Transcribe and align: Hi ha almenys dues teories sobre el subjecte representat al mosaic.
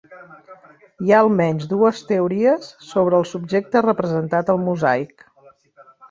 Hi 1.07 1.11
ha 1.15 1.17
almenys 1.25 1.67
dues 1.73 1.99
teories 2.11 2.69
sobre 2.91 3.19
el 3.23 3.27
subjecte 3.33 3.83
representat 3.87 4.49
al 4.55 4.61
mosaic. 4.63 5.23